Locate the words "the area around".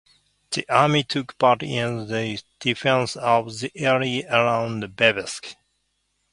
3.59-4.81